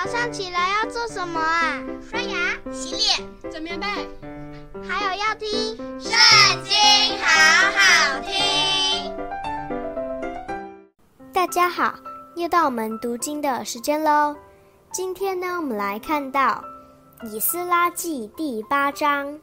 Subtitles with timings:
[0.00, 1.82] 早上起来要做什么啊？
[2.08, 3.86] 刷牙、洗脸、整棉被，
[4.88, 5.48] 还有要听
[6.00, 6.12] 《圣
[6.62, 6.72] 经》，
[7.20, 7.26] 好
[7.74, 9.12] 好听。
[11.32, 11.92] 大家好，
[12.36, 14.36] 又到我们读经的时间喽。
[14.92, 16.62] 今天呢，我们来看到
[17.32, 19.36] 《以斯拉记》第八章。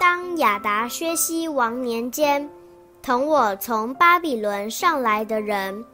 [0.00, 2.50] 当亚达薛西王年间，
[3.02, 5.84] 同我从巴比伦上来的人，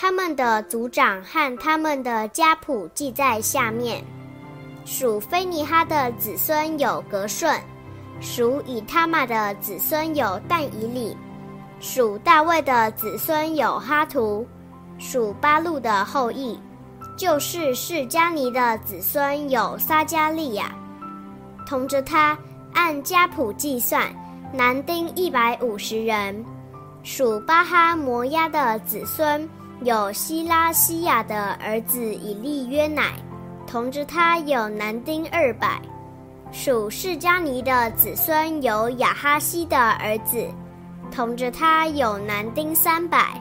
[0.00, 4.00] 他们的族长和他们的家谱记在下面：
[4.84, 7.60] 属菲尼哈的子孙有格顺，
[8.20, 11.16] 属以他玛的子孙有但以理，
[11.80, 14.46] 属大卫的子孙有哈图，
[15.00, 16.56] 属巴路的后裔，
[17.16, 20.72] 就是示迦尼的子孙有撒迦利亚，
[21.66, 22.38] 同着他。
[22.72, 24.06] 按家谱计算，
[24.52, 26.44] 男丁一百五十人，
[27.02, 29.48] 属巴哈摩押的子孙
[29.84, 33.12] 有希拉西亚的儿子以利约乃，
[33.64, 35.80] 同着他有男丁二百，
[36.50, 40.44] 属示迦尼的子孙有亚哈西的儿子，
[41.12, 43.40] 同着他有男丁三百，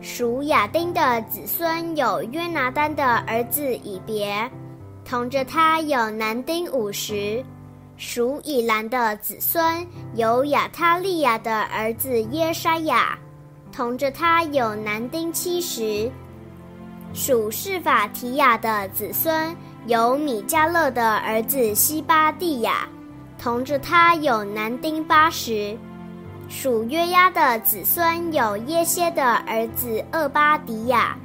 [0.00, 4.48] 属亚丁的子孙有约拿单的儿子以别，
[5.04, 7.44] 同着他有男丁五十。
[7.98, 13.16] 属以兰的子孙有亚他利亚的儿子耶沙亚，
[13.72, 16.10] 同着他有男丁七十；
[17.14, 19.56] 属释法提雅的子孙
[19.86, 22.86] 有米迦勒的儿子西巴蒂亚，
[23.38, 25.74] 同着他有男丁八十；
[26.50, 31.16] 属约押的子孙有耶歇的儿子厄巴迪亚，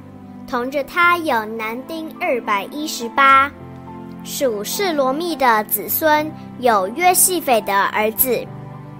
[0.46, 3.50] 同着他有男丁二百一十八。
[4.24, 8.42] 属示罗密的子孙有约细斐的儿子，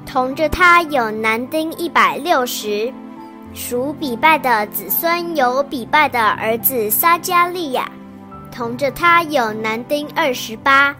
[0.04, 2.92] 同着他有男丁一百六十；
[3.54, 7.90] 属比拜的子孙有比拜的儿子撒迦利亚，
[8.52, 10.94] 同着他有男丁二十八；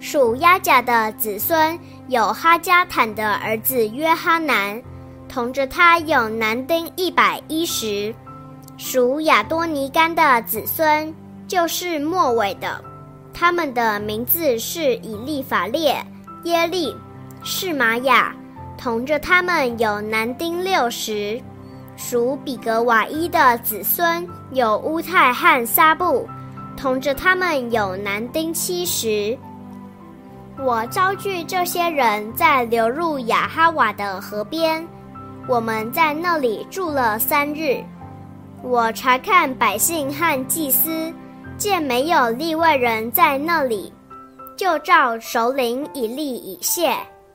[0.00, 4.82] 属亚甲的子孙有哈加坦的儿子约哈南，
[5.28, 8.14] 同着他有男丁一百一十；
[8.78, 11.14] 属亚多尼干的子孙
[11.46, 12.82] 就是末尾的。
[13.34, 15.96] 他们的名字是以利法列、
[16.44, 16.94] 耶利、
[17.42, 18.34] 示玛雅，
[18.82, 21.40] 同着他们有南丁六十；
[21.96, 26.28] 属比格瓦伊的子孙有乌太和撒布，
[26.76, 29.38] 同着他们有南丁七十。
[30.58, 34.84] 我招聚这些人，在流入雅哈瓦的河边，
[35.46, 37.80] 我们在那里住了三日。
[38.64, 41.14] 我查看百姓和祭司。
[41.56, 43.92] 见没有例外人在那里，
[44.56, 46.92] 就召首领以利以谢、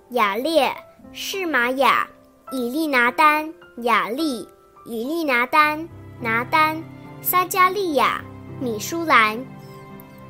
[0.09, 0.69] 雅列、
[1.12, 2.07] 是玛雅、
[2.51, 4.47] 以利拿丹、雅利、
[4.85, 5.88] 以利拿丹、
[6.22, 6.81] 拿丹、
[7.22, 8.22] 撒迦利亚、
[8.59, 9.38] 米舒兰，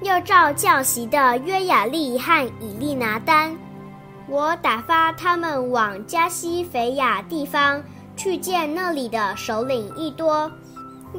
[0.02, 3.56] 又召教习的约雅利和以利拿丹。
[4.30, 7.82] 我打发他们往加西腓亚地方
[8.16, 10.52] 去见那里的首领一多。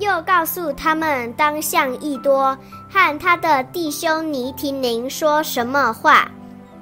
[0.00, 2.56] 又告诉他们当向一多
[2.90, 6.30] 和他的弟兄尼提宁说什么话，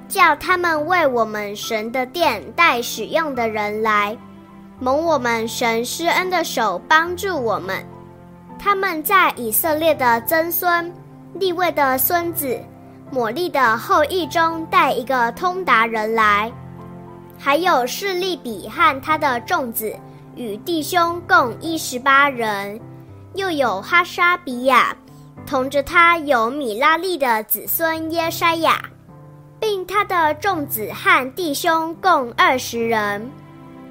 [0.07, 4.17] 叫他们为我们神的殿带使用的人来，
[4.79, 7.85] 蒙我们神施恩的手帮助我们。
[8.59, 10.91] 他们在以色列的曾孙、
[11.33, 12.59] 利未的孙子、
[13.11, 16.51] 抹利的后裔中带一个通达人来，
[17.37, 19.93] 还有示利比和他的众子
[20.35, 22.79] 与弟兄共一十八人。
[23.35, 24.95] 又有哈沙比亚，
[25.45, 28.81] 同着他有米拉利的子孙耶筛亚，
[29.67, 33.29] 并他的众子和弟兄共二十人。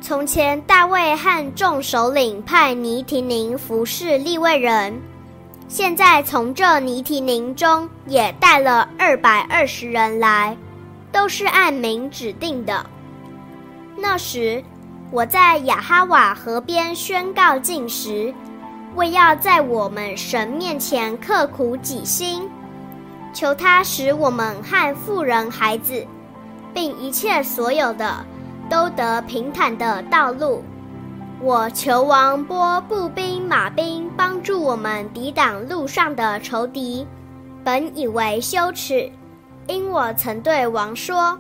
[0.01, 4.99] 从前大卫和众首领派尼提宁服侍利未人，
[5.69, 10.57] 现在从这尼提宁中也带了二百二十人来，
[11.13, 12.87] 都是按名指定的。
[13.99, 14.65] 那时
[15.11, 18.33] 我在雅哈瓦河边宣告禁食。
[18.95, 22.49] 为要在我们神面前刻苦己心，
[23.37, 26.07] 求他使我们和妇人、孩子，
[26.73, 28.25] 并一切所有的，
[28.71, 30.65] 都得平坦的道路。
[31.43, 37.07] 我求王拨步兵、马兵，帮助我们抵挡路上的仇敌。
[37.63, 39.13] 本以为羞耻，
[39.67, 41.39] 因我曾对王说：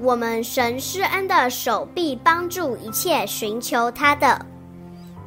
[0.00, 4.44] 我们神施恩的手必帮助一切寻求他的。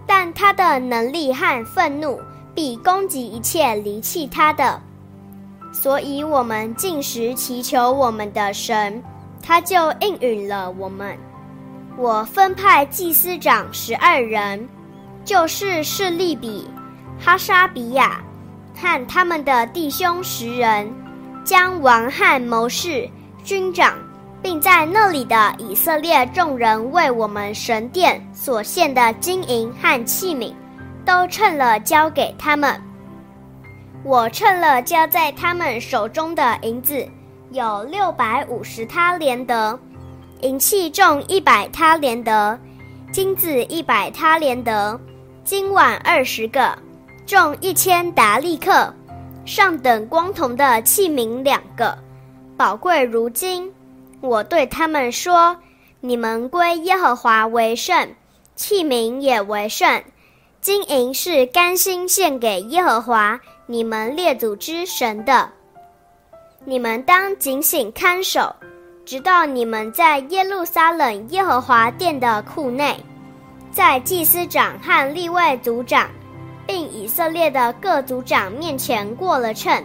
[0.06, 2.20] 但他的能力和愤怒
[2.54, 4.82] 必攻击一切离弃他的，
[5.74, 9.04] 所以我们禁食祈求我们的神，
[9.42, 11.18] 他就应允了我们。
[11.98, 14.66] 我分派祭司长十二人，
[15.26, 16.70] 就是示利比、
[17.20, 18.22] 哈沙比亚、
[18.76, 20.90] 和他们的弟兄十人，
[21.44, 23.10] 将王汉谋士、
[23.44, 23.98] 军长，
[24.42, 30.54] 并在那里的以色列众人为我们神殿所献的金银和器皿，
[31.04, 32.80] 都称了交给他们。
[34.06, 37.08] 我称了交在他们手中的银子，
[37.52, 39.80] 有六百五十他连得，
[40.42, 42.60] 银器重一百他连得，
[43.14, 45.00] 金子一百他连得，
[45.46, 46.78] 金碗二十个，
[47.26, 48.94] 重一千达利克，
[49.46, 51.98] 上等光铜的器皿两个，
[52.58, 53.72] 宝贵如金。
[54.20, 55.56] 我对他们说
[56.02, 58.10] ：“你们归耶和华为圣，
[58.58, 60.04] 器皿也为圣。
[60.60, 65.50] 金银是甘心献给耶和华。”你们列祖之神的，
[66.66, 68.54] 你们当警醒看守，
[69.06, 73.00] 直到你们在耶路撒冷耶和华殿的库内，
[73.72, 76.10] 在祭司长和利未族长，
[76.68, 79.82] 并以色列的各族长面前过了秤。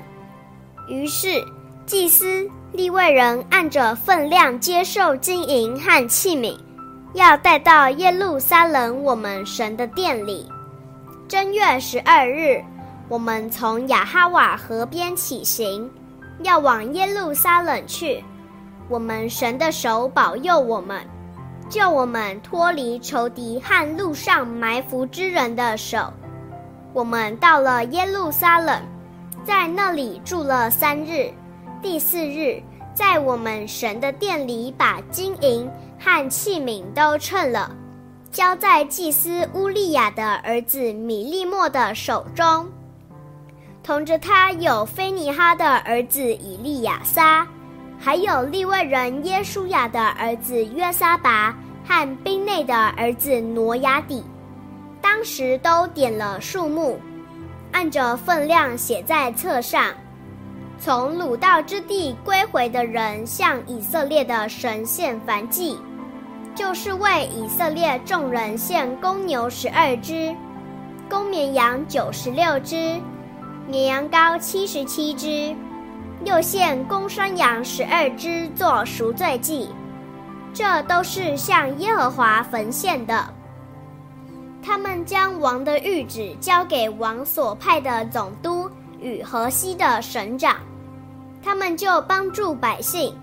[0.88, 1.40] 于是
[1.86, 6.58] 祭司、利未人按着分量接受金银和器皿，
[7.14, 10.50] 要带到耶路撒冷我们神的殿里。
[11.28, 12.60] 正月十二日。
[13.08, 15.90] 我们从雅哈瓦河边起行，
[16.42, 18.22] 要往耶路撒冷去。
[18.86, 21.00] 我们神的手保佑我们，
[21.70, 26.12] 救我们脱离仇敌和路上埋伏之人的手。
[26.92, 28.82] 我们到了耶路撒冷，
[29.42, 31.32] 在那里住了三日。
[31.80, 32.62] 第四日，
[32.92, 35.66] 在我们神的殿里，把金银
[35.98, 37.74] 和器皿都称了，
[38.30, 42.66] 交在祭司乌利亚的儿子米利末的手中。
[43.88, 47.46] 同着他有非尼哈的儿子以利亚撒，
[47.98, 51.56] 还有利未人耶稣雅的儿子约撒拔
[51.86, 54.22] 和宾内的儿子挪亚底，
[55.00, 57.00] 当时都点了数目，
[57.72, 59.94] 按着分量写在册上。
[60.78, 65.78] 从鲁道之地归回的人，向以色列的神献燔祭，
[66.54, 70.36] 就是为以色列众人献公牛十二只，
[71.08, 73.00] 公绵羊九十六只。
[73.68, 75.54] 绵羊羔七十七只，
[76.24, 79.68] 又献公山羊十二只做赎罪祭，
[80.54, 83.28] 这都是向耶和华焚献的。
[84.62, 90.56] 他们将王的谕旨交给王所派的总督与河西的省长，
[91.42, 93.14] 他们就帮助百姓，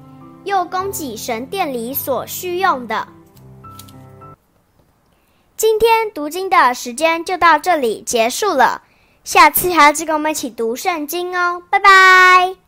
[0.44, 3.08] 又供给神殿里所需用的。
[5.58, 8.84] 今天读经的时间就到这里结束了。
[9.26, 12.65] 下次还要再跟我们一起读圣经哦，拜拜。